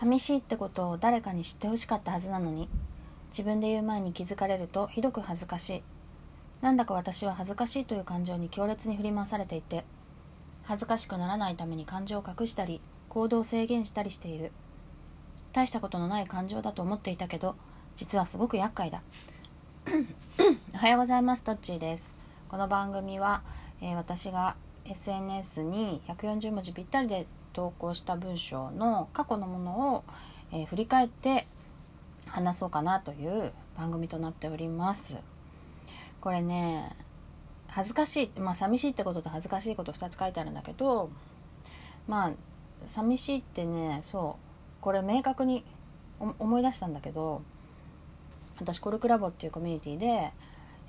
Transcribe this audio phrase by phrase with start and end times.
[0.00, 2.70] 寂しいってことを誰かに知ってほしかったはずなのに。
[3.32, 5.82] 自分で言う前に気づかれるとひどく恥ずかしい。
[6.62, 9.84] なんだか私は恥ずかしいという感情に強烈に振り回されていて
[10.62, 14.52] 恥ずかしくならないために感情を隠したり行動を制限したりしている。
[15.52, 17.54] 大したことのない感情だと思っていたけど
[17.94, 19.02] 実はすごく厄介だ。
[20.74, 22.14] おはようございますトッチーです。
[22.48, 23.42] この番組は、
[23.82, 24.56] えー、私が
[24.86, 30.04] SNS に140文字ぴったりで投稿した文章の過去のものを、
[30.52, 31.46] えー、振り返って
[32.26, 35.16] 話そうかなという番組となっております。
[36.20, 36.94] これね
[37.68, 41.10] 恥ずかしいまあ寂しいってことと恥ずかしいこと2つ書いてあるんだけど
[42.06, 42.32] まあ
[42.86, 45.64] 寂しいってねそうこれ明確に
[46.18, 47.42] 思い出したんだけど
[48.58, 50.32] 私コルクラボっていうコミュニティで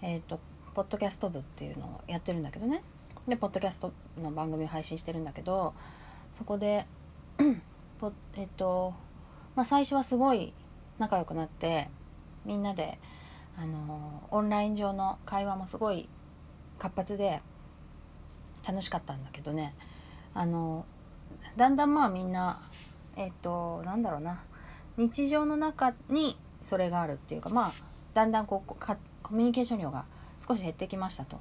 [0.01, 0.39] えっ、ー、と
[0.73, 2.83] ポッドキャスト部っていうのをやってるんだけどね。
[3.27, 5.73] でポッドキャストの番組を配信してるんだけど
[6.33, 6.85] そこで
[8.35, 8.93] えっと
[9.55, 10.53] まあ最初はすごい
[10.97, 11.89] 仲良くなって
[12.45, 12.97] みんなで
[13.57, 16.07] あのオンライン上の会話もすごい
[16.79, 17.41] 活発で
[18.67, 19.75] 楽しかったんだけどね
[20.33, 20.85] あの
[21.57, 22.61] だんだんまあみんな
[23.15, 24.43] えっとなんだろうな
[24.97, 27.73] 日常の中にそれがあるっていうかまあ
[28.13, 28.73] だんだんこう
[29.31, 30.05] コミュニケーション量が
[30.45, 31.39] 少し減ってきましたと。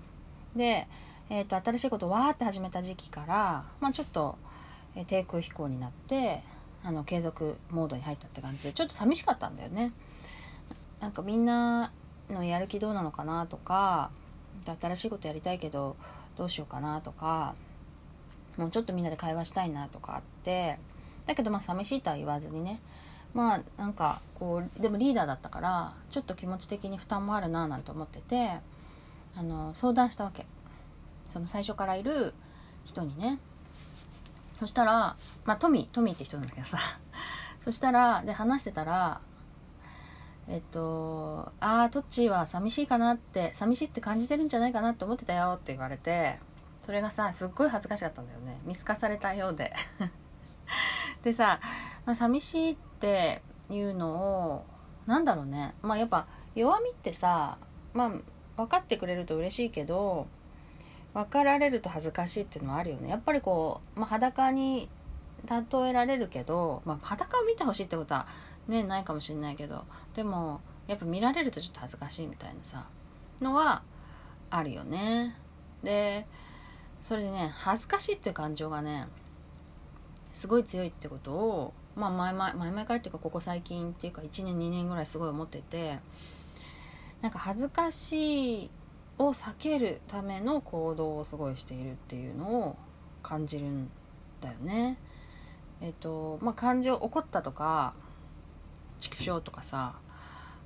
[0.54, 0.86] で、
[1.28, 4.36] えーと、新しいことをわーって始めた時期から、まあ、ちょっと、
[4.96, 6.42] え、低空飛行になって
[6.82, 9.92] あの継続モードに入ったって感じでちょっと寂しかったんだよね。
[11.00, 11.92] なんかみんな
[12.28, 14.10] のやる気どうなのかなとか
[14.80, 15.96] 新しいことやりたいけど
[16.36, 17.54] どうしようかなとか
[18.56, 20.78] もうちょっとみんなで会話したいなとかあって
[21.26, 22.80] だけどまあ寂しいとは言わずにね。
[23.32, 28.58] まあなんかこうでもリーダーだったからちょっと気持ち的に負担もあるななんて思ってて
[29.36, 30.46] あの相談したわけ。
[31.28, 32.34] その最初からいる
[32.84, 33.38] 人にね。
[34.60, 36.78] そしたらまあトミートミーって人なんだけどさ。
[37.60, 39.20] そしたらで話してたら
[40.48, 46.38] えっと「ああトッチーは寂しいかなって寂しいって感じてるんじゃないかなって思ってたよ」って言われて
[46.84, 48.58] それがさすっごい恥ずかしかったんだよね。
[48.64, 49.72] 見透かされたようで。
[51.22, 51.60] でさ、
[52.06, 54.64] まあ、寂しいっていうのを
[55.06, 55.74] なんだろうね。
[55.82, 57.58] まあやっぱ弱みってさ
[57.92, 58.10] まあ
[58.56, 60.26] 分かってくれると嬉しいけど
[61.14, 63.08] 分かられると恥ずかしいっていうのはあるよね。
[63.08, 64.88] やっぱりこう、まあ、裸に
[65.48, 68.26] 例えられるけど、まあ、裸を見てほしいってことは
[68.68, 69.84] ねないかもしれないけど
[70.14, 72.86] でもやっぱ見られるとちょっと恥ずかしいみたいなさ
[73.40, 73.82] のは
[74.50, 75.36] あるよね。
[75.82, 76.26] で
[77.02, 79.06] それでね恥ずかしいっていう感情がね
[80.32, 85.98] すごい強いってことをまあ前々前々からっていうかここ最近っていうか1年2年ぐらいすごい思ってて
[87.22, 88.70] なんか恥ずかしい
[89.20, 92.76] を避けるための行動をすごいしているっていうのを
[93.22, 93.90] 感じるん
[94.40, 94.96] だよね。
[95.82, 97.94] えっとまあ感情怒ったとか
[99.00, 99.94] 畜生とかさ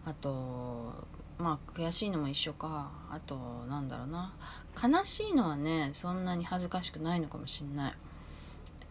[0.05, 0.93] あと
[1.39, 3.37] まあ悔しいのも一緒かあと
[3.69, 4.33] なんだろうな
[4.81, 7.95] 悲しいのはねそんなに恥ずかしくないのかもしんない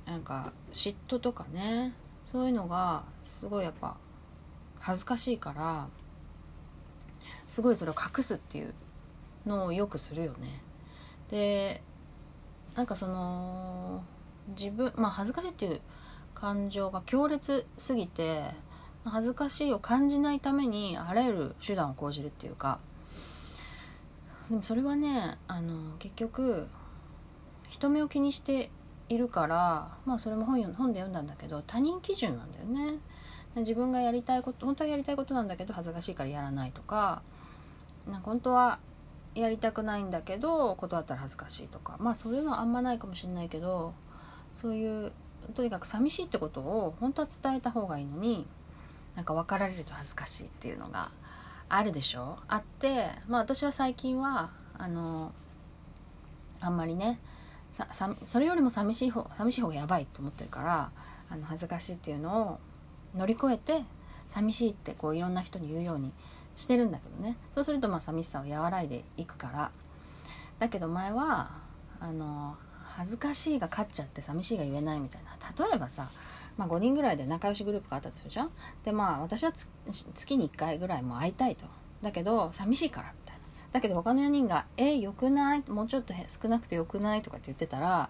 [0.05, 1.93] なんか嫉妬とかね
[2.29, 3.95] そういうのがすごいやっぱ
[4.79, 5.87] 恥ずかしいから
[7.47, 8.73] すごいそれを隠すっていう
[9.45, 10.61] のをよくするよね。
[11.29, 11.81] で
[12.75, 14.03] なんかその
[14.57, 15.81] 自分まあ恥ずかしいっていう
[16.33, 18.43] 感情が強烈すぎて
[19.05, 22.79] 恥ずかしいを感じないためにあらゆる手段を講じるっていうか
[24.49, 26.67] でもそれはねあの結局
[27.69, 28.69] 人目を気にして
[29.09, 32.99] いるからまあそれも本本で読んだんだけど他人基準なんだよね
[33.55, 37.21] 自分がやりたいこと本当はやりたいことなんだけど恥ずかしいからやらないとか
[38.09, 38.79] なんか本当は
[39.35, 41.95] やりたくないんだけど断ったら恥ずかしいとか。
[41.99, 43.93] まあそういうのはあんまないかもしれないけど
[44.61, 45.11] そういう
[45.55, 48.45] とにかく寂しいってことを本当は伝えた方がいいのに
[49.15, 51.11] なんか分かられると恥ずかしいっていうのが
[51.69, 52.37] あるでしょ。
[52.47, 55.31] あってまあ私は最近はあの
[56.59, 57.19] あんまりね
[57.71, 60.91] ささそれよりも寂しい方寂しい方がやばいと思ってるから
[61.29, 62.59] あの恥ずかしいっていうのを
[63.17, 63.83] 乗り越えて
[64.27, 66.11] 寂しいってこういろんな人に言うように
[66.55, 67.37] してるんだけどね。
[67.53, 69.71] そうするとまあ寂しさを和らいでいくから。
[70.59, 71.49] だけど前は
[71.99, 75.31] あの恥ずかしいが勝っちゃって寂しいが言えないみたいな。
[75.65, 76.07] 例えばさ、
[76.57, 78.51] まあ、5人ぐらいで仲良しグループがあったとするじゃん。
[78.83, 81.65] でまあ私は月に1回ぐらいも会いたいと。
[82.01, 83.41] だけど寂しいからみたいな。
[83.71, 85.63] だけど他の4人が「えよくない？
[85.67, 88.09] もうちょっと少なくてよくない?」とかって言ってたら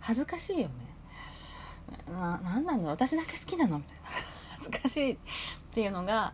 [0.00, 0.74] 恥ずかしいよね。
[2.10, 3.78] ななんなんだ私だけ好きなの？
[3.78, 4.02] みたいな。
[4.56, 5.16] 恥ずかしいっ
[5.72, 6.32] ていうのが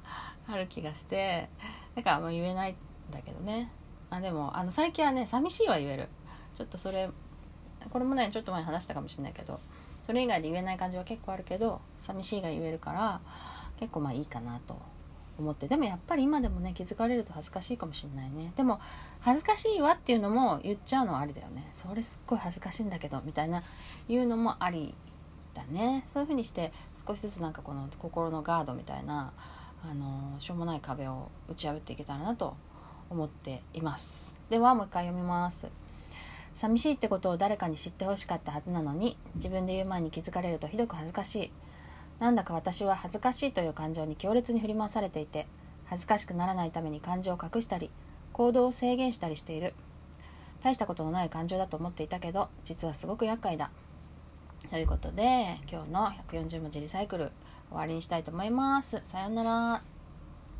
[0.48, 1.48] ある気がして
[1.94, 2.76] だからもう言えないん
[3.12, 3.70] だけどね。
[4.10, 6.08] あでもあの最近はね寂しいは言える。
[6.54, 7.08] ちょっとそれ
[7.90, 9.60] これもねちょっと前に話したかもしれないけど
[10.02, 13.20] それ以外で言えない感情は結構あるけど寂しいが言えるから
[13.78, 14.76] 結構まあいいかなと
[15.38, 15.68] 思って。
[15.68, 18.52] でもやっぱり今でもね気づかれると恥ずかしいかもしれないね。
[18.56, 18.80] でも
[19.20, 21.70] 恥ずかしいわっていうのも言っちゃうのはありだよね。
[21.74, 23.62] それすっごい恥ずかしいんだけどみたいな
[24.08, 24.94] 言うのもあり
[25.54, 26.04] だね。
[26.08, 26.72] そういう風にして
[27.06, 29.32] 少しずつなんかこの心のガードみたいな
[29.84, 32.56] あのしょうもない壁を打ち破っていけたらなと
[33.10, 34.34] 思っています。
[34.50, 35.66] ではもう一回読みます。
[36.54, 41.50] 寂しいってことを誰かに知ってほしかったはずなのに自分で言う前に気づかれるとひどく恥ずかしい。
[42.18, 45.46] なんだか私は恥ずかしいという感情に強烈に振り回されていて
[45.84, 47.90] 恥ずかしくならないために感情を隠したり
[48.32, 49.74] 行動を制限したりしている。
[50.60, 53.70] 大したことのない感情だと思っていたけど実はすごく厄介だ。
[54.70, 57.30] ということで今日の140文字リサイクル。
[57.68, 59.00] 終わりにしたいと思います。
[59.02, 59.97] さようなら。